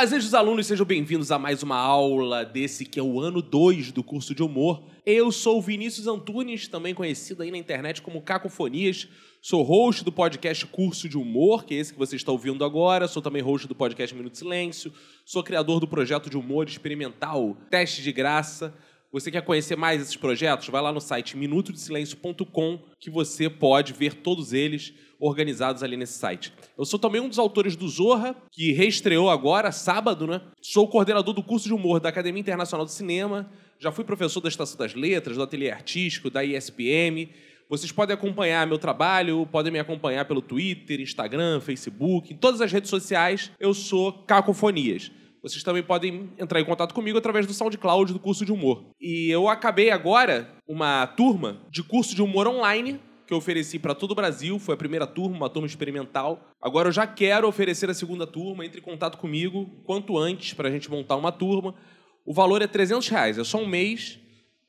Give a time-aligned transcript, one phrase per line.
[0.00, 4.04] Fazejos alunos, sejam bem-vindos a mais uma aula desse que é o ano 2 do
[4.04, 4.80] curso de humor.
[5.04, 9.08] Eu sou Vinícius Antunes, também conhecido aí na internet como Cacofonias.
[9.42, 13.08] Sou host do podcast Curso de Humor, que é esse que você está ouvindo agora.
[13.08, 14.92] Sou também host do podcast Minuto Silêncio.
[15.24, 18.72] Sou criador do projeto de humor experimental Teste de Graça.
[19.10, 20.68] Você quer conhecer mais esses projetos?
[20.68, 26.52] Vai lá no site minutodesilencio.com que você pode ver todos eles organizados ali nesse site.
[26.76, 30.42] Eu sou também um dos autores do Zorra, que reestreou agora, sábado, né?
[30.60, 34.48] Sou coordenador do curso de humor da Academia Internacional do Cinema, já fui professor da
[34.50, 37.30] Estação das Letras, do Ateliê Artístico, da ISPM.
[37.66, 42.70] Vocês podem acompanhar meu trabalho, podem me acompanhar pelo Twitter, Instagram, Facebook, em todas as
[42.70, 43.50] redes sociais.
[43.58, 45.10] Eu sou Cacofonias.
[45.48, 48.84] Vocês também podem entrar em contato comigo através do SoundCloud do curso de humor.
[49.00, 53.94] E eu acabei agora uma turma de curso de humor online que eu ofereci para
[53.94, 54.58] todo o Brasil.
[54.58, 56.54] Foi a primeira turma, uma turma experimental.
[56.60, 58.64] Agora eu já quero oferecer a segunda turma.
[58.64, 61.74] Entre em contato comigo quanto antes para a gente montar uma turma.
[62.24, 64.18] O valor é 300 reais, é só um mês.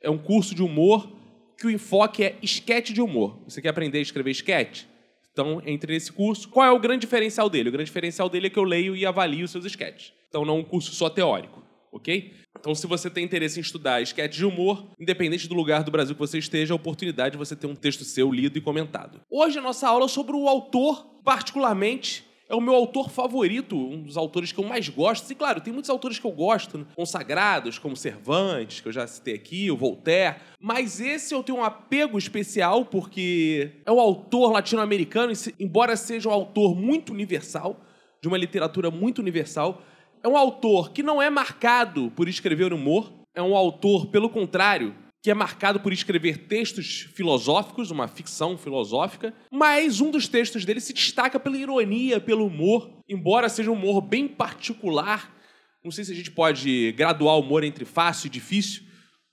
[0.02, 1.12] É um curso de humor
[1.58, 3.42] que o enfoque é esquete de humor.
[3.46, 4.88] Você quer aprender a escrever esquete?
[5.32, 6.48] Então, entre nesse curso.
[6.48, 7.70] Qual é o grande diferencial dele?
[7.70, 10.14] O grande diferencial dele é que eu leio e avalio seus esquetes.
[10.30, 11.60] Então, não é um curso só teórico
[11.92, 12.34] ok?
[12.60, 16.16] Então, se você tem interesse em estudar esquete de humor, independente do lugar do Brasil
[16.16, 19.22] que você esteja, a oportunidade de você ter um texto seu lido e comentado.
[19.30, 24.02] Hoje a nossa aula é sobre o autor, particularmente, é o meu autor favorito, um
[24.02, 25.32] dos autores que eu mais gosto.
[25.32, 26.86] E claro, tem muitos autores que eu gosto, né?
[26.96, 30.38] consagrados, como Cervantes, que eu já citei aqui, o Voltaire.
[30.60, 36.34] Mas esse eu tenho um apego especial porque é um autor latino-americano, embora seja um
[36.34, 37.80] autor muito universal,
[38.20, 39.84] de uma literatura muito universal,
[40.24, 44.96] é um autor que não é marcado por escrever humor, é um autor, pelo contrário,
[45.22, 50.80] que é marcado por escrever textos filosóficos, uma ficção filosófica, mas um dos textos dele
[50.80, 55.36] se destaca pela ironia, pelo humor, embora seja um humor bem particular.
[55.84, 58.84] Não sei se a gente pode graduar o humor entre fácil e difícil,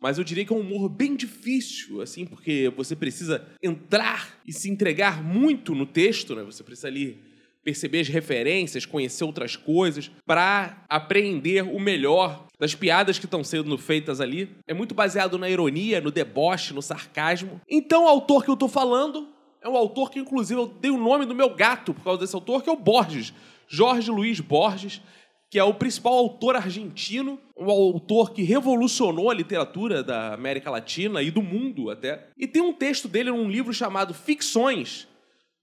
[0.01, 4.53] mas eu diria que é um humor bem difícil, assim, porque você precisa entrar e
[4.53, 6.43] se entregar muito no texto, né?
[6.43, 7.26] Você precisa ali
[7.67, 13.77] perceber as referências, conhecer outras coisas, para apreender o melhor das piadas que estão sendo
[13.77, 14.49] feitas ali.
[14.69, 17.61] É muito baseado na ironia, no deboche, no sarcasmo.
[17.69, 19.27] Então, o autor que eu tô falando
[19.61, 22.37] é um autor que, inclusive, eu dei o nome do meu gato por causa desse
[22.37, 23.35] autor, que é o Borges.
[23.67, 25.03] Jorge Luiz Borges,
[25.51, 31.21] que é o principal autor argentino, um autor que revolucionou a literatura da América Latina
[31.21, 32.29] e do mundo até.
[32.39, 35.09] E tem um texto dele num livro chamado Ficções,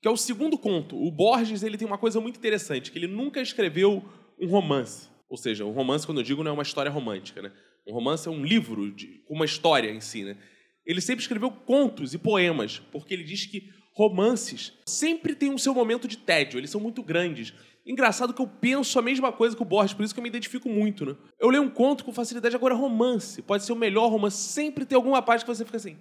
[0.03, 1.01] que é o segundo conto.
[1.01, 4.03] O Borges ele tem uma coisa muito interessante, que ele nunca escreveu
[4.37, 5.07] um romance.
[5.29, 7.41] Ou seja, um romance, quando eu digo, não é uma história romântica.
[7.41, 7.53] Né?
[7.87, 8.93] Um romance é um livro
[9.25, 10.25] com uma história em si.
[10.25, 10.35] Né?
[10.85, 15.73] Ele sempre escreveu contos e poemas, porque ele diz que romances sempre têm o seu
[15.73, 17.53] momento de tédio, eles são muito grandes.
[17.85, 20.29] Engraçado que eu penso a mesma coisa que o Borges, por isso que eu me
[20.29, 21.15] identifico muito, né?
[21.39, 23.41] Eu leio um conto com facilidade, agora romance.
[23.41, 25.95] Pode ser o melhor romance, sempre tem alguma parte que você fica assim,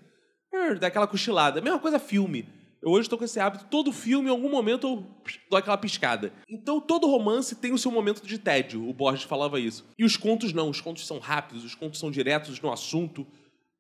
[0.81, 1.61] dá aquela cochilada.
[1.61, 2.62] Mesma coisa filme.
[2.83, 5.07] Eu hoje estou com esse hábito, todo filme, em algum momento, eu
[5.49, 6.33] dou aquela piscada.
[6.49, 9.85] Então, todo romance tem o seu momento de tédio, o Borges falava isso.
[9.97, 13.25] E os contos não, os contos são rápidos, os contos são diretos no assunto.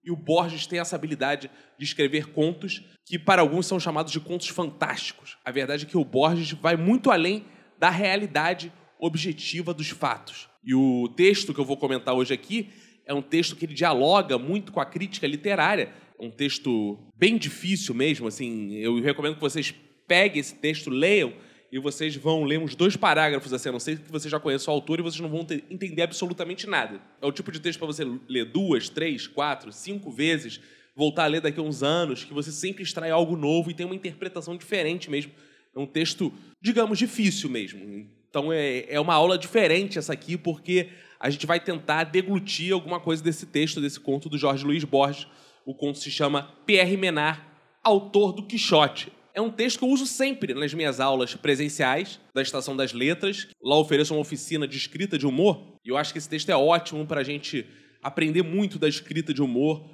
[0.05, 4.21] E o Borges tem essa habilidade de escrever contos que, para alguns, são chamados de
[4.21, 5.37] contos fantásticos.
[5.45, 7.45] A verdade é que o Borges vai muito além
[7.81, 10.49] da realidade objetiva dos fatos.
[10.65, 12.71] E o texto que eu vou comentar hoje aqui
[13.05, 17.94] é um texto que ele dialoga muito com a crítica literária um texto bem difícil
[17.94, 19.75] mesmo, assim, eu recomendo que vocês
[20.06, 21.33] peguem esse texto, leiam,
[21.72, 24.71] e vocês vão ler uns dois parágrafos, assim, a não ser que você já conheça
[24.71, 27.00] o autor e vocês não vão ter, entender absolutamente nada.
[27.21, 30.61] É o tipo de texto para você ler duas, três, quatro, cinco vezes,
[30.94, 33.87] voltar a ler daqui a uns anos, que você sempre extrai algo novo e tem
[33.87, 35.32] uma interpretação diferente mesmo.
[35.75, 36.31] É um texto,
[36.61, 38.06] digamos, difícil mesmo.
[38.28, 43.00] Então é, é uma aula diferente essa aqui, porque a gente vai tentar deglutir alguma
[43.00, 45.27] coisa desse texto, desse conto do Jorge Luiz Borges,
[45.65, 47.41] o conto se chama Pierre Menard,
[47.83, 49.12] autor do Quixote.
[49.34, 53.49] É um texto que eu uso sempre nas minhas aulas presenciais da Estação das Letras.
[53.62, 55.79] Lá ofereço uma oficina de escrita de humor.
[55.85, 57.67] E eu acho que esse texto é ótimo para a gente
[58.03, 59.88] aprender muito da escrita de humor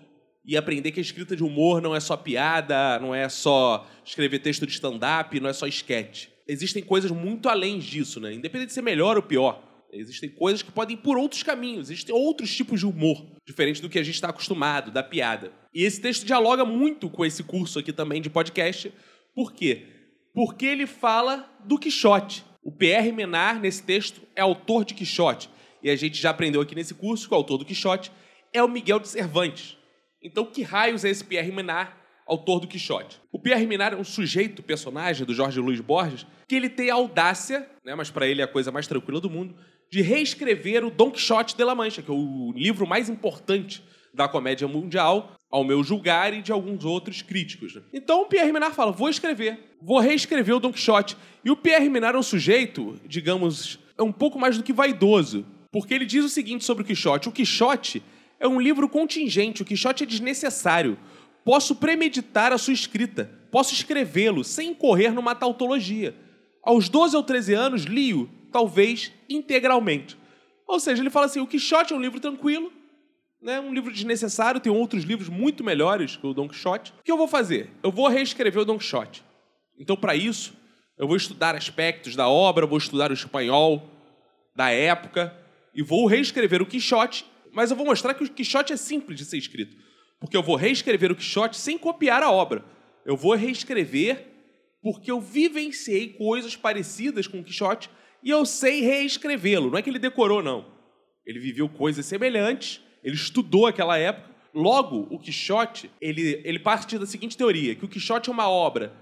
[0.44, 4.38] e aprender que a escrita de humor não é só piada, não é só escrever
[4.41, 6.31] texto de stand-up, não é só esquete.
[6.49, 8.32] Existem coisas muito além disso, né?
[8.32, 9.62] Independente de ser melhor ou pior.
[9.93, 13.88] Existem coisas que podem ir por outros caminhos, existem outros tipos de humor, diferente do
[13.88, 15.50] que a gente está acostumado, da piada.
[15.73, 18.93] E esse texto dialoga muito com esse curso aqui também de podcast.
[19.35, 19.87] Por quê?
[20.35, 22.44] Porque ele fala do Quixote.
[22.62, 25.49] O Pierre Menard, nesse texto, é autor de Quixote.
[25.82, 28.12] E a gente já aprendeu aqui nesse curso que o autor do Quixote
[28.52, 29.76] é o Miguel de Cervantes.
[30.23, 31.93] Então, que raios é esse Pierre Menard,
[32.26, 33.20] autor do Quixote?
[33.32, 36.94] O Pierre Menard é um sujeito, personagem do Jorge Luiz Borges, que ele tem a
[36.94, 39.55] audácia, né, mas para ele é a coisa mais tranquila do mundo,
[39.90, 43.82] de reescrever o Don Quixote de la Mancha, que é o livro mais importante
[44.12, 47.75] da comédia mundial, ao meu julgar e de alguns outros críticos.
[47.75, 47.82] né?
[47.93, 51.17] Então o Pierre Minard fala: vou escrever, vou reescrever o Don Quixote.
[51.44, 55.46] E o Pierre Minard é um sujeito, digamos, é um pouco mais do que vaidoso,
[55.73, 58.02] porque ele diz o seguinte sobre o Quixote: o Quixote
[58.38, 60.99] é um livro contingente, o Quixote é desnecessário.
[61.44, 66.14] Posso premeditar a sua escrita, posso escrevê-lo sem incorrer numa tautologia.
[66.62, 70.17] Aos 12 ou 13 anos, li-o, talvez integralmente.
[70.67, 72.73] Ou seja, ele fala assim: o Quixote é um livro tranquilo,
[73.41, 76.93] né, um livro desnecessário, tem outros livros muito melhores que o Don Quixote.
[76.99, 77.71] O que eu vou fazer?
[77.83, 79.25] Eu vou reescrever o Don Quixote.
[79.79, 80.55] Então, para isso,
[80.99, 83.89] eu vou estudar aspectos da obra, vou estudar o espanhol
[84.56, 85.37] da época
[85.73, 89.25] e vou reescrever o Quixote, mas eu vou mostrar que o Quixote é simples de
[89.25, 89.77] ser escrito,
[90.19, 92.65] porque eu vou reescrever o Quixote sem copiar a obra.
[93.06, 94.27] Eu vou reescrever
[94.83, 97.89] porque eu vivenciei coisas parecidas com o Quixote
[98.23, 99.70] e eu sei reescrevê-lo.
[99.70, 100.67] Não é que ele decorou, não.
[101.26, 104.29] Ele viveu coisas semelhantes, ele estudou aquela época.
[104.55, 108.93] Logo, o Quixote, ele, ele parte da seguinte teoria, que o Quixote é uma obra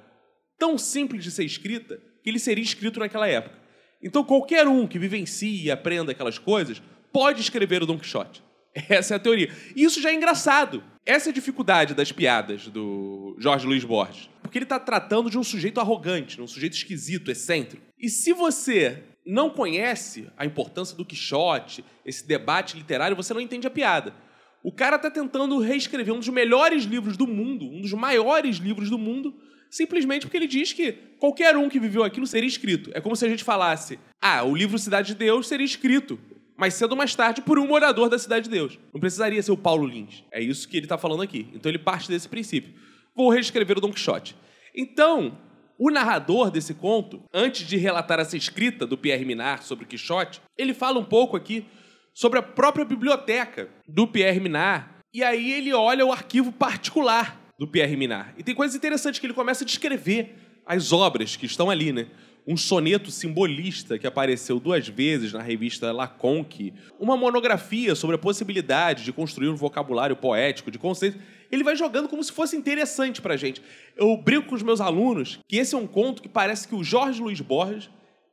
[0.58, 3.56] tão simples de ser escrita que ele seria escrito naquela época.
[4.02, 6.82] Então, qualquer um que vivencie e aprenda aquelas coisas
[7.12, 8.42] pode escrever o Don Quixote.
[8.88, 9.50] Essa é a teoria.
[9.74, 10.82] E isso já é engraçado.
[11.04, 14.28] Essa é a dificuldade das piadas do Jorge Luiz Borges.
[14.42, 17.84] Porque ele está tratando de um sujeito arrogante, um sujeito esquisito, excêntrico.
[17.98, 23.66] E se você não conhece a importância do Quixote, esse debate literário, você não entende
[23.66, 24.14] a piada.
[24.62, 28.90] O cara está tentando reescrever um dos melhores livros do mundo, um dos maiores livros
[28.90, 29.34] do mundo,
[29.70, 32.90] simplesmente porque ele diz que qualquer um que viveu aquilo seria escrito.
[32.92, 36.18] É como se a gente falasse: ah, o livro Cidade de Deus seria escrito
[36.56, 38.78] mais cedo ou mais tarde por um morador da Cidade de Deus.
[38.92, 40.24] Não precisaria ser o Paulo Lins.
[40.32, 41.48] É isso que ele está falando aqui.
[41.54, 42.72] Então ele parte desse princípio.
[43.14, 44.36] Vou reescrever o Don Quixote.
[44.74, 45.38] Então,
[45.78, 50.40] o narrador desse conto, antes de relatar essa escrita do Pierre Minard sobre o Quixote,
[50.56, 51.66] ele fala um pouco aqui
[52.14, 54.86] sobre a própria biblioteca do Pierre Minard.
[55.12, 58.34] E aí ele olha o arquivo particular do Pierre Minard.
[58.38, 60.34] E tem coisas interessantes que ele começa a descrever
[60.66, 62.06] as obras que estão ali, né?
[62.46, 68.18] Um soneto simbolista que apareceu duas vezes na revista La Conque, uma monografia sobre a
[68.18, 71.20] possibilidade de construir um vocabulário poético de conceitos.
[71.50, 73.60] Ele vai jogando como se fosse interessante pra gente.
[73.96, 76.84] Eu brinco com os meus alunos que esse é um conto que parece que o
[76.84, 77.90] Jorge Luiz Borges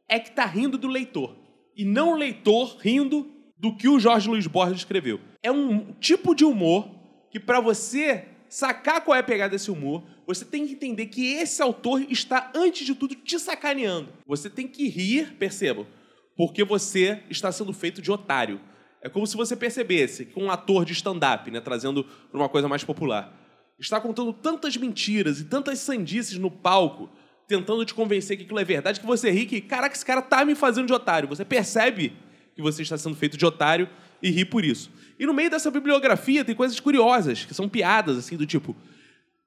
[0.08, 1.36] é que tá rindo do leitor.
[1.76, 3.28] E não o leitor rindo
[3.58, 5.20] do que o Jorge Luiz Borges escreveu.
[5.42, 6.88] É um tipo de humor
[7.32, 11.34] que, para você sacar qual é a pegada desse humor, você tem que entender que
[11.34, 14.10] esse autor está, antes de tudo, te sacaneando.
[14.26, 15.86] Você tem que rir, percebam,
[16.36, 18.60] porque você está sendo feito de otário.
[19.02, 22.68] É como se você percebesse que um ator de stand-up, né, trazendo para uma coisa
[22.70, 23.38] mais popular,
[23.78, 27.10] está contando tantas mentiras e tantas sandices no palco,
[27.48, 30.46] tentando te convencer que aquilo é verdade, que você ri que, caraca, esse cara tá
[30.46, 31.28] me fazendo de otário.
[31.28, 32.14] Você percebe
[32.56, 33.90] que você está sendo feito de otário
[34.22, 34.90] e ri por isso.
[35.20, 38.76] E no meio dessa bibliografia tem coisas curiosas, que são piadas, assim, do tipo.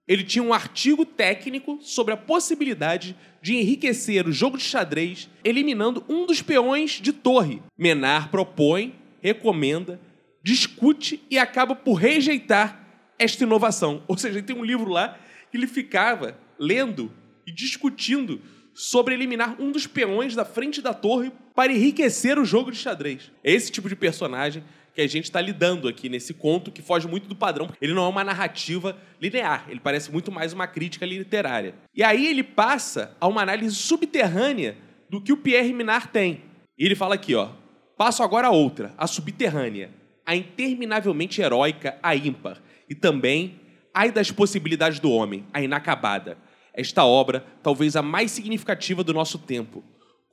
[0.09, 6.05] Ele tinha um artigo técnico sobre a possibilidade de enriquecer o jogo de xadrez eliminando
[6.09, 7.61] um dos peões de torre.
[7.77, 10.01] Menard propõe, recomenda,
[10.43, 14.03] discute e acaba por rejeitar esta inovação.
[14.07, 15.19] Ou seja, tem um livro lá
[15.51, 17.13] que ele ficava lendo
[17.47, 18.41] e discutindo
[18.73, 23.33] sobre eliminar um dos peões da frente da torre para enriquecer o jogo de xadrez.
[23.43, 24.63] É esse tipo de personagem
[24.97, 27.69] que a gente está lidando aqui nesse conto que foge muito do padrão.
[27.83, 31.75] Ele não é uma narrativa linear, ele parece muito mais uma crítica literária.
[31.95, 34.75] E aí ele passa a uma análise subterrânea
[35.11, 36.41] do que o Pierre Minard tem.
[36.79, 37.51] E ele fala aqui, ó.
[37.99, 39.91] Passo agora a outra, a subterrânea,
[40.25, 43.61] a interminavelmente heróica, a ímpar, e também
[43.93, 46.39] ai das possibilidades do homem, a inacabada.
[46.73, 49.85] Esta obra, talvez a mais significativa do nosso tempo,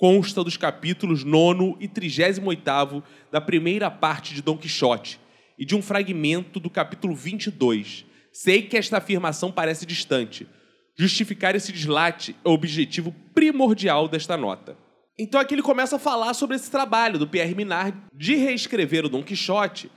[0.03, 5.17] consta dos capítulos 9 e 38 da primeira parte de Dom Quixote
[5.57, 8.05] e de um fragmento do capítulo 22.
[8.33, 10.45] Sei que esta afirmação parece distante.
[10.93, 14.77] Justificar esse deslate é o objetivo primordial desta nota.
[15.17, 19.09] Então aqui ele começa a falar sobre esse trabalho do Pierre Minard de reescrever o
[19.09, 19.89] Dom Quixote.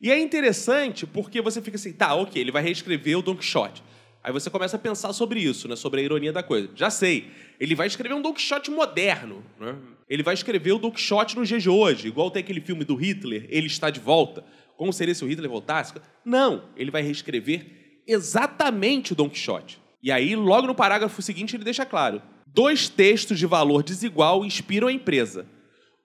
[0.00, 3.82] E é interessante porque você fica assim, tá, ok, ele vai reescrever o Dom Quixote.
[4.28, 5.74] Aí você começa a pensar sobre isso, né?
[5.74, 6.68] Sobre a ironia da coisa.
[6.74, 7.30] Já sei.
[7.58, 9.42] Ele vai escrever um Don Quixote moderno.
[9.58, 9.74] Né?
[10.06, 12.94] Ele vai escrever o Don Quixote no dia de hoje, igual tem aquele filme do
[12.94, 14.44] Hitler, Ele Está de Volta.
[14.76, 15.94] Como seria se o Hitler voltasse?
[16.22, 16.64] Não.
[16.76, 19.80] Ele vai reescrever exatamente o Don Quixote.
[20.02, 24.88] E aí, logo no parágrafo seguinte, ele deixa claro: dois textos de valor desigual inspiram
[24.88, 25.46] a empresa.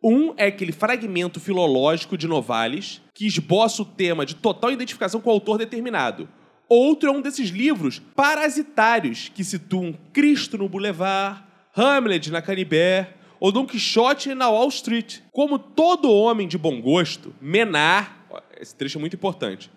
[0.01, 5.29] Um é aquele fragmento filológico de Novalis que esboça o tema de total identificação com
[5.29, 6.29] o autor determinado.
[6.67, 11.43] Outro é um desses livros parasitários que situam Cristo no Boulevard,
[11.75, 15.19] Hamlet na Canibé, o Don Quixote na Wall Street.
[15.31, 18.27] Como todo homem de bom gosto, Menar,
[18.59, 19.69] esse trecho é muito importante,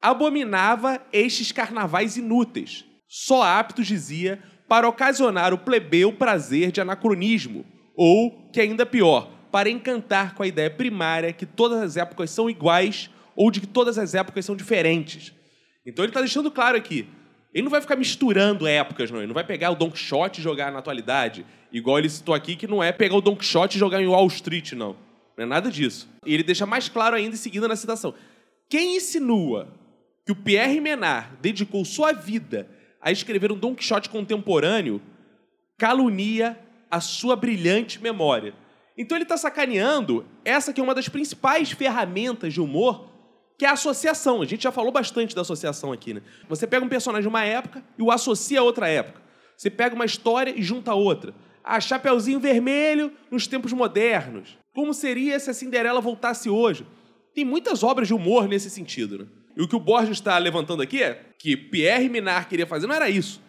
[0.00, 7.64] abominava estes carnavais inúteis, só aptos, dizia, para ocasionar o plebeu prazer de anacronismo,
[7.96, 12.48] ou, que ainda pior, para encantar com a ideia primária que todas as épocas são
[12.48, 15.34] iguais ou de que todas as épocas são diferentes.
[15.84, 17.06] Então ele está deixando claro aqui.
[17.52, 19.18] Ele não vai ficar misturando épocas, não.
[19.18, 21.44] Ele não vai pegar o Don Quixote e jogar na atualidade.
[21.72, 24.26] Igual ele citou aqui, que não é pegar o Don Quixote e jogar em Wall
[24.28, 24.96] Street, não.
[25.36, 26.08] Não é nada disso.
[26.24, 28.14] E ele deixa mais claro ainda em seguida na citação.
[28.68, 29.68] Quem insinua
[30.24, 32.68] que o Pierre Menard dedicou sua vida
[33.00, 35.00] a escrever um Don Quixote contemporâneo
[35.76, 36.58] calunia
[36.90, 38.54] a sua brilhante memória.
[38.96, 43.09] Então ele está sacaneando essa que é uma das principais ferramentas de humor,
[43.60, 44.40] que é a associação.
[44.40, 46.22] A gente já falou bastante da associação aqui, né?
[46.48, 49.20] Você pega um personagem de uma época e o associa a outra época.
[49.54, 51.34] Você pega uma história e junta a outra.
[51.62, 54.56] Ah, Chapeuzinho Vermelho nos tempos modernos.
[54.74, 56.86] Como seria se a Cinderela voltasse hoje?
[57.34, 59.26] Tem muitas obras de humor nesse sentido, né?
[59.54, 62.94] E o que o Borges está levantando aqui é que Pierre Minard queria fazer não
[62.94, 63.42] era isso.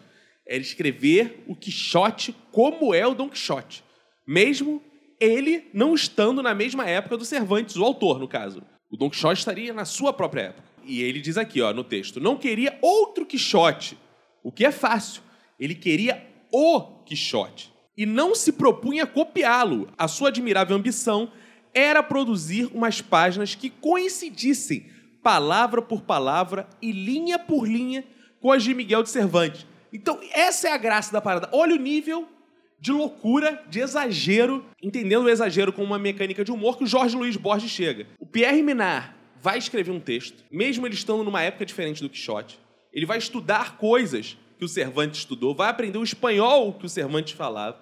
[0.46, 3.82] Era escrever o Quixote como é o Don Quixote.
[4.26, 4.82] Mesmo
[5.18, 8.62] ele não estando na mesma época do Cervantes, o autor, no caso.
[8.92, 10.68] O Don Quixote estaria na sua própria época.
[10.84, 13.96] E ele diz aqui, ó, no texto, não queria outro Quixote,
[14.42, 15.22] o que é fácil.
[15.58, 16.22] Ele queria
[16.52, 17.72] o Quixote.
[17.96, 19.88] E não se propunha copiá-lo.
[19.96, 21.32] A sua admirável ambição
[21.72, 24.90] era produzir umas páginas que coincidissem
[25.22, 28.04] palavra por palavra e linha por linha
[28.40, 29.66] com as de Miguel de Cervantes.
[29.90, 31.48] Então, essa é a graça da parada.
[31.52, 32.28] Olha o nível
[32.82, 37.16] de loucura, de exagero, entendendo o exagero como uma mecânica de humor que o Jorge
[37.16, 38.08] Luiz Borges chega.
[38.18, 42.58] O Pierre Minard vai escrever um texto, mesmo ele estando numa época diferente do Quixote.
[42.92, 47.34] Ele vai estudar coisas que o Cervantes estudou, vai aprender o espanhol que o Cervantes
[47.34, 47.78] falava,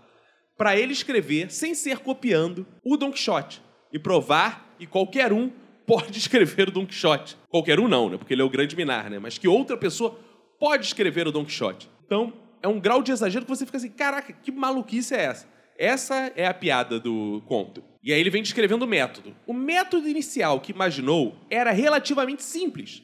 [0.55, 3.63] para ele escrever, sem ser copiando, o Don Quixote.
[3.91, 5.51] E provar que qualquer um
[5.87, 7.39] pode escrever o Don Quixote.
[7.49, 8.19] Qualquer um não, né?
[8.19, 9.19] Porque ele é o grande Minar, né?
[9.19, 10.19] Mas que outra pessoa
[10.59, 11.89] pode escrever o Don Quixote.
[12.05, 15.49] Então, é um grau de exagero que você fica assim, caraca, que maluquice é essa?
[15.79, 17.83] Essa é a piada do conto.
[18.03, 19.35] E aí ele vem descrevendo o método.
[19.47, 23.03] O método inicial que imaginou era relativamente simples.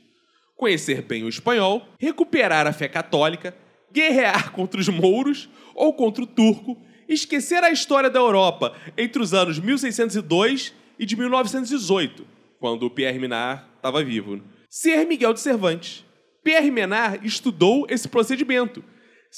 [0.57, 3.57] Conhecer bem o espanhol, recuperar a fé católica,
[3.93, 6.77] guerrear contra os mouros ou contra o turco,
[7.09, 12.27] esquecer a história da Europa entre os anos 1602 e de 1918,
[12.59, 14.43] quando o Pierre Minard estava vivo.
[14.69, 16.05] Ser Miguel de Cervantes.
[16.43, 18.85] Pierre Menard estudou esse procedimento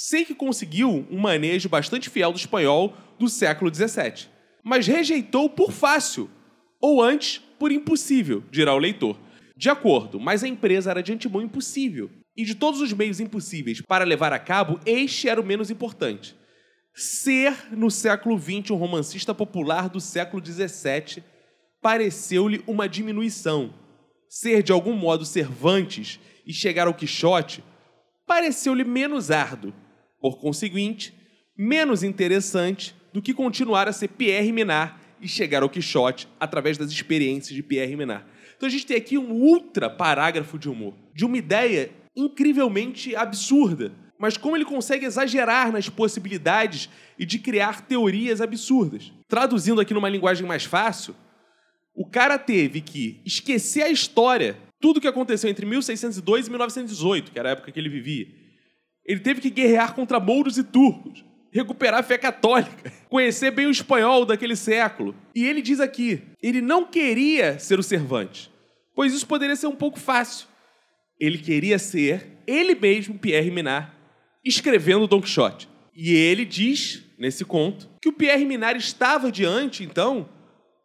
[0.01, 4.29] sei que conseguiu um manejo bastante fiel do espanhol do século XVII,
[4.63, 6.31] mas rejeitou por fácil,
[6.81, 9.19] ou antes, por impossível, dirá o leitor.
[9.57, 13.81] De acordo, mas a empresa era de antemão impossível, e de todos os meios impossíveis
[13.81, 16.37] para levar a cabo, este era o menos importante.
[16.95, 21.25] Ser, no século XX, um romancista popular do século XVII
[21.83, 23.75] pareceu-lhe uma diminuição.
[24.29, 27.65] Ser, de algum modo, Cervantes e chegar ao Quixote
[28.29, 29.75] pareceu-lhe menos árduo
[30.21, 31.15] por conseguinte,
[31.57, 36.91] menos interessante do que continuar a ser Pierre Menard e chegar ao Quixote através das
[36.91, 38.25] experiências de Pierre Menard.
[38.57, 43.93] Então a gente tem aqui um ultra parágrafo de humor, de uma ideia incrivelmente absurda,
[44.19, 49.13] mas como ele consegue exagerar nas possibilidades e de criar teorias absurdas.
[49.29, 51.15] Traduzindo aqui numa linguagem mais fácil,
[51.95, 57.39] o cara teve que esquecer a história, tudo que aconteceu entre 1602 e 1918, que
[57.39, 58.48] era a época que ele vivia
[59.09, 63.71] ele teve que guerrear contra mouros e turcos, recuperar a fé católica, conhecer bem o
[63.71, 65.15] espanhol daquele século.
[65.35, 68.51] E ele diz aqui: ele não queria ser o Cervantes,
[68.95, 70.47] pois isso poderia ser um pouco fácil.
[71.19, 73.91] Ele queria ser ele mesmo, Pierre Minard,
[74.45, 75.69] escrevendo Don Quixote.
[75.97, 80.29] E ele diz, nesse conto, que o Pierre Minard estava diante, então,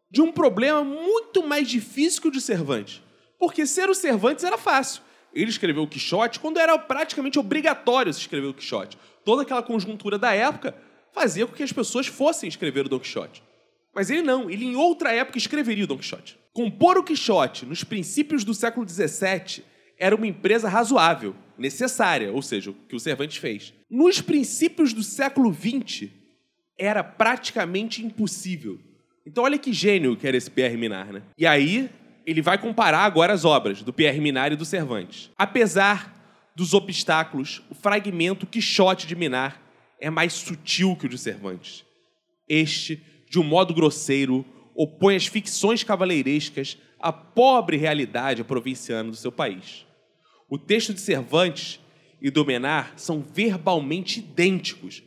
[0.09, 3.03] de um problema muito mais difícil que o de Cervantes.
[3.37, 5.03] Porque ser o Cervantes era fácil
[5.33, 8.97] ele escreveu o Quixote quando era praticamente obrigatório se escrever o Quixote.
[9.25, 10.75] Toda aquela conjuntura da época
[11.11, 13.41] fazia com que as pessoas fossem escrever o Don Quixote.
[13.93, 16.37] Mas ele não, ele em outra época escreveria o Don Quixote.
[16.51, 19.63] Compor o Quixote nos princípios do século XVII
[19.97, 23.73] era uma empresa razoável, necessária, ou seja, o que o Cervantes fez.
[23.89, 26.09] Nos princípios do século XX,
[26.77, 28.79] era praticamente impossível.
[29.25, 31.21] Então olha que gênio que era esse Pierre Minard, né?
[31.37, 31.89] E aí
[32.25, 35.29] ele vai comparar agora as obras do Pierre Minard e do Cervantes.
[35.37, 39.55] Apesar dos obstáculos, o fragmento Quixote de Minard
[39.99, 41.85] é mais sutil que o de Cervantes.
[42.47, 49.31] Este, de um modo grosseiro, opõe as ficções cavaleirescas à pobre realidade provinciana do seu
[49.31, 49.85] país.
[50.49, 51.79] O texto de Cervantes
[52.21, 55.03] e do Menard são verbalmente idênticos,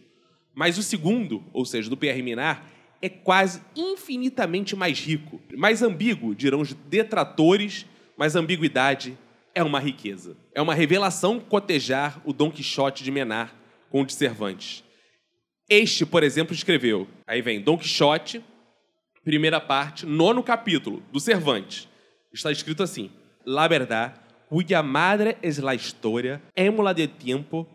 [0.55, 2.61] mas o segundo, ou seja, do Pierre Minard,
[3.01, 5.41] é quase infinitamente mais rico.
[5.57, 7.87] Mais ambíguo, dirão os detratores,
[8.17, 9.17] mas ambiguidade
[9.55, 10.37] é uma riqueza.
[10.55, 13.55] É uma revelação cotejar o Dom Quixote de Menar
[13.91, 14.85] com o de Cervantes.
[15.69, 17.09] Este, por exemplo, escreveu.
[17.27, 18.45] Aí vem Dom Quixote,
[19.25, 21.89] primeira parte, nono capítulo, do Cervantes.
[22.33, 23.11] Está escrito assim:
[23.45, 24.15] La verdad,
[24.49, 27.67] cuya madre es la historia, émula de tiempo,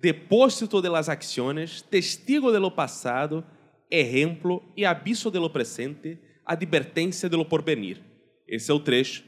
[0.00, 3.44] depósito de las acciones, testigo de lo pasado,
[3.90, 8.00] ejemplo e abisso de presente, advertência de porvenir.
[8.46, 9.24] Esse é o trecho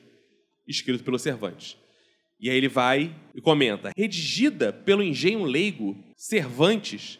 [0.66, 1.76] escrito pelo Cervantes.
[2.40, 7.19] E aí ele vai e comenta: redigida pelo engenho leigo Cervantes,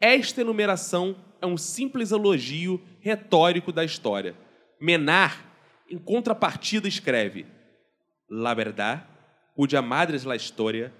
[0.00, 4.34] esta enumeração é um simples elogio retórico da história.
[4.80, 5.54] Menar,
[5.90, 7.46] em contrapartida, escreve:
[8.28, 9.06] La verdad,
[9.54, 10.92] cuya madre es la historia,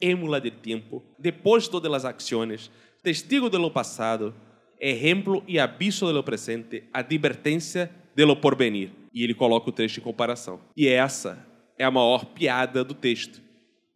[0.00, 2.70] émula de tempo, depósito de las acciones,
[3.02, 4.34] testigo de lo pasado,
[4.80, 8.90] ejemplo e abisso de lo presente, advertência de lo porvenir.
[9.12, 10.60] E ele coloca o trecho em comparação.
[10.76, 11.44] E essa
[11.78, 13.40] é a maior piada do texto.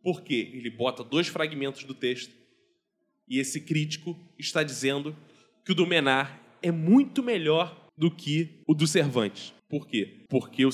[0.03, 2.41] Porque ele bota dois fragmentos do texto
[3.31, 5.17] e esse crítico está dizendo
[5.65, 9.55] que o do Menar é muito melhor do que o do Cervantes.
[9.69, 10.25] Por quê?
[10.29, 10.65] Porque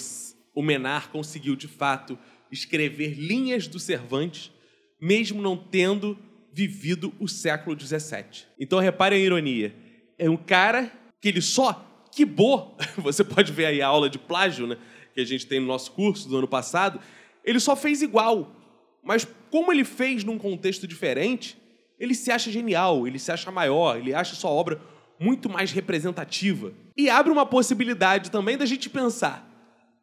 [0.55, 2.19] o Menar conseguiu, de fato,
[2.51, 4.51] escrever linhas do Cervantes,
[4.99, 6.19] mesmo não tendo
[6.51, 8.47] vivido o século XVII.
[8.59, 9.75] Então, repare a ironia.
[10.19, 14.67] É um cara que ele só quibou, você pode ver aí a aula de plágio,
[14.67, 14.77] né,
[15.15, 17.01] que a gente tem no nosso curso do ano passado,
[17.45, 18.55] ele só fez igual.
[19.03, 21.57] Mas como ele fez num contexto diferente,
[21.99, 24.81] ele se acha genial, ele se acha maior, ele acha sua obra
[25.19, 26.73] muito mais representativa.
[26.97, 29.49] E abre uma possibilidade também da gente pensar: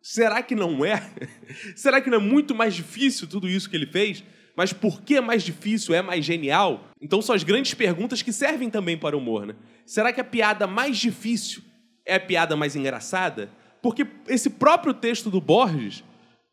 [0.01, 1.11] será que não é?
[1.75, 4.23] será que não é muito mais difícil tudo isso que ele fez?
[4.55, 6.89] Mas por que é mais difícil, é mais genial?
[7.01, 9.55] Então são as grandes perguntas que servem também para o humor, né?
[9.85, 11.63] Será que a piada mais difícil
[12.05, 13.49] é a piada mais engraçada?
[13.81, 16.03] Porque esse próprio texto do Borges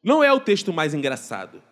[0.02, 1.62] não é o texto mais engraçado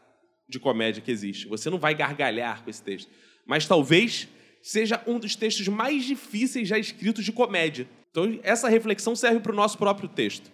[0.49, 1.49] de comédia que existe.
[1.49, 3.11] Você não vai gargalhar com esse texto
[3.49, 4.29] mas talvez
[4.63, 7.89] seja um dos textos mais difíceis já escritos de comédia.
[8.11, 10.53] Então, essa reflexão serve para o nosso próprio texto.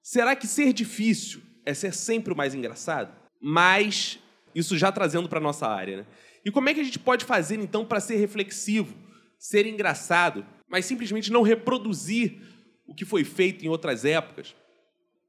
[0.00, 3.12] Será que ser difícil é ser sempre o mais engraçado?
[3.42, 4.20] Mas,
[4.54, 5.98] isso já trazendo para a nossa área.
[5.98, 6.06] Né?
[6.44, 8.94] E como é que a gente pode fazer, então, para ser reflexivo,
[9.38, 12.40] ser engraçado, mas simplesmente não reproduzir
[12.86, 14.54] o que foi feito em outras épocas?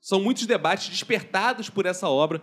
[0.01, 2.41] São muitos debates despertados por essa obra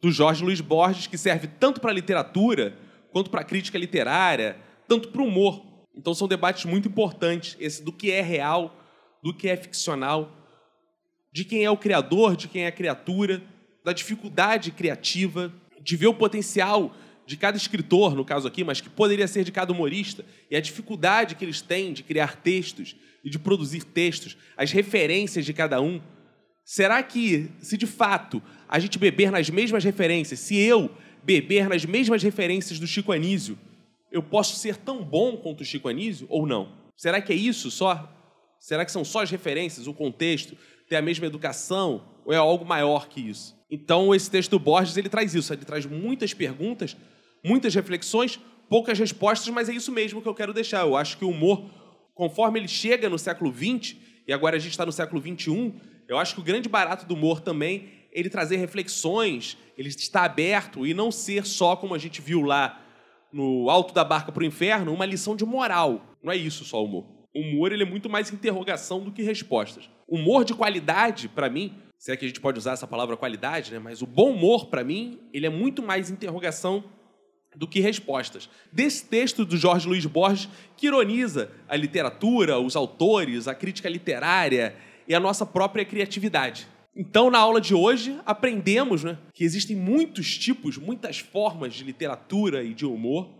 [0.00, 2.76] do Jorge Luiz Borges, que serve tanto para a literatura
[3.10, 4.56] quanto para a crítica literária,
[4.88, 5.64] tanto para o humor.
[5.94, 8.76] Então são debates muito importantes, esse do que é real,
[9.22, 10.30] do que é ficcional,
[11.32, 13.42] de quem é o criador, de quem é a criatura,
[13.84, 16.94] da dificuldade criativa, de ver o potencial
[17.26, 20.60] de cada escritor, no caso aqui, mas que poderia ser de cada humorista, e a
[20.60, 25.80] dificuldade que eles têm de criar textos e de produzir textos, as referências de cada
[25.80, 26.00] um.
[26.64, 30.90] Será que, se de fato a gente beber nas mesmas referências, se eu
[31.22, 33.58] beber nas mesmas referências do Chico Anísio,
[34.10, 36.72] eu posso ser tão bom quanto o Chico Anísio ou não?
[36.96, 38.08] Será que é isso só?
[38.60, 40.56] Será que são só as referências, o contexto,
[40.88, 43.56] ter a mesma educação ou é algo maior que isso?
[43.72, 46.94] Então esse texto do Borges ele traz isso, ele traz muitas perguntas,
[47.42, 50.82] muitas reflexões, poucas respostas, mas é isso mesmo que eu quero deixar.
[50.82, 51.64] Eu acho que o humor,
[52.14, 53.96] conforme ele chega no século XX
[54.28, 55.72] e agora a gente está no século XXI,
[56.06, 60.86] eu acho que o grande barato do humor também ele trazer reflexões, ele está aberto
[60.86, 62.78] e não ser só, como a gente viu lá
[63.32, 66.14] no Alto da Barca para o Inferno, uma lição de moral.
[66.22, 67.06] Não é isso só o humor.
[67.34, 69.88] O humor ele é muito mais interrogação do que respostas.
[70.06, 73.70] Humor de qualidade, para mim, se é que a gente pode usar essa palavra qualidade,
[73.70, 73.78] né?
[73.78, 76.82] mas o bom humor, para mim, ele é muito mais interrogação
[77.54, 78.50] do que respostas.
[78.72, 84.74] Desse texto do Jorge Luiz Borges, que ironiza a literatura, os autores, a crítica literária
[85.06, 86.66] e a nossa própria criatividade.
[86.96, 92.64] Então, na aula de hoje, aprendemos né, que existem muitos tipos, muitas formas de literatura
[92.64, 93.30] e de humor,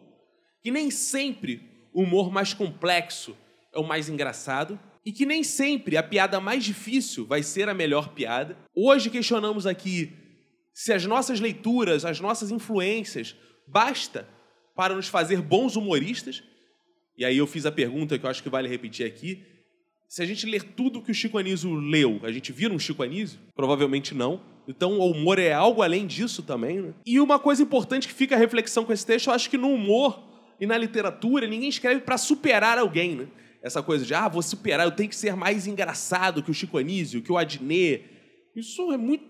[0.63, 3.37] que nem sempre o humor mais complexo
[3.75, 7.75] é o mais engraçado, e que nem sempre a piada mais difícil vai ser a
[7.75, 8.57] melhor piada.
[8.75, 10.13] Hoje questionamos aqui
[10.73, 13.37] se as nossas leituras, as nossas influências,
[13.67, 14.29] basta
[14.75, 16.43] para nos fazer bons humoristas.
[17.17, 19.45] E aí eu fiz a pergunta que eu acho que vale repetir aqui:
[20.09, 23.03] se a gente ler tudo que o Chico Anísio leu, a gente vira um Chico
[23.03, 23.39] Anísio?
[23.55, 24.41] Provavelmente não.
[24.67, 26.81] Então, o humor é algo além disso também.
[26.81, 26.95] Né?
[27.05, 29.69] E uma coisa importante que fica a reflexão com esse texto, eu acho que no
[29.69, 30.23] humor
[30.61, 33.17] e na literatura, ninguém escreve para superar alguém.
[33.17, 33.27] Né?
[33.63, 36.79] Essa coisa de, ah, vou superar, eu tenho que ser mais engraçado que o Chico
[36.79, 38.05] Anísio, que o Adnet.
[38.57, 39.25] Isso é muito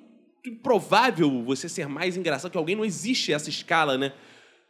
[0.45, 2.75] improvável, você ser mais engraçado que alguém.
[2.75, 4.13] Não existe essa escala, né?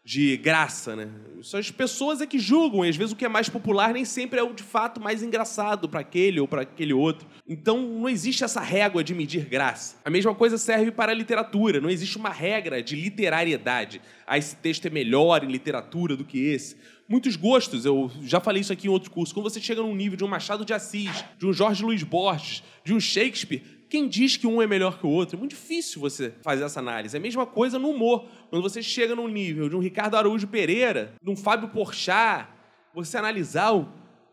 [0.04, 1.08] De graça, né?
[1.42, 4.04] São as pessoas é que julgam, e às vezes o que é mais popular nem
[4.04, 7.26] sempre é o de fato mais engraçado para aquele ou para aquele outro.
[7.48, 9.96] Então não existe essa régua de medir graça.
[10.04, 14.00] A mesma coisa serve para a literatura, não existe uma regra de literariedade.
[14.26, 16.76] Ah, esse texto é melhor em literatura do que esse.
[17.08, 19.34] Muitos gostos, eu já falei isso aqui em outro curso.
[19.34, 22.62] Quando você chega num nível de um Machado de Assis, de um Jorge Luiz Borges,
[22.84, 25.36] de um Shakespeare, quem diz que um é melhor que o outro?
[25.36, 27.14] É muito difícil você fazer essa análise.
[27.14, 28.24] É a mesma coisa no humor.
[28.48, 32.48] Quando você chega num nível de um Ricardo Araújo Pereira, de um Fábio Porchat,
[32.94, 33.86] você analisar o,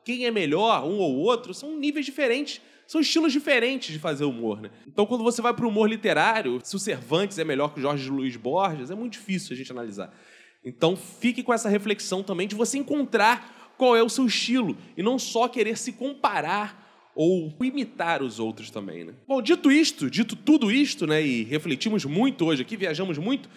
[0.06, 2.62] quem é melhor, um ou outro, são níveis diferentes.
[2.88, 4.72] São estilos diferentes de fazer humor, né?
[4.88, 7.82] Então, quando você vai para o humor literário, se o Cervantes é melhor que o
[7.82, 10.18] Jorge Luiz Borges, é muito difícil a gente analisar.
[10.64, 15.04] Então, fique com essa reflexão também de você encontrar qual é o seu estilo e
[15.04, 16.79] não só querer se comparar
[17.22, 19.12] ou imitar os outros também, né?
[19.28, 23.50] Bom, dito isto, dito tudo isto, né, e refletimos muito hoje aqui, viajamos muito,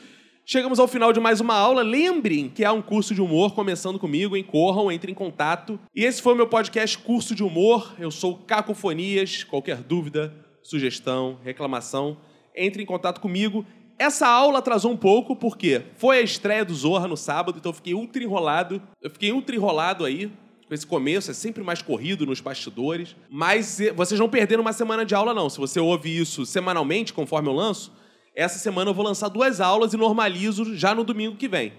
[0.45, 1.81] chegamos ao final de mais uma aula.
[1.81, 4.43] Lembrem que há um curso de humor começando comigo, hein?
[4.43, 5.79] Corram, entrem em contato.
[5.95, 7.95] E esse foi o meu podcast Curso de Humor.
[8.01, 9.45] Eu sou Cacofonias.
[9.45, 12.17] Qualquer dúvida, sugestão, reclamação,
[12.57, 13.65] entre em contato comigo.
[13.97, 17.77] Essa aula atrasou um pouco, porque foi a estreia do Zorra no sábado, então eu
[17.77, 18.83] fiquei ultra enrolado.
[19.01, 20.33] Eu fiquei ultra enrolado aí,
[20.75, 25.15] esse começo é sempre mais corrido nos bastidores, mas vocês não perderam uma semana de
[25.15, 25.49] aula não.
[25.49, 27.93] Se você ouve isso semanalmente, conforme eu lanço,
[28.35, 31.73] essa semana eu vou lançar duas aulas e normalizo já no domingo que vem,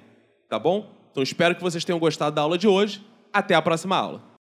[0.47, 0.91] tá bom?
[1.11, 3.03] Então espero que vocês tenham gostado da aula de hoje.
[3.31, 4.32] Até a próxima aula.